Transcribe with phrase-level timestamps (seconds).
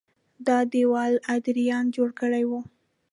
[0.47, 2.51] دا دېوال ادریان جوړ کړی و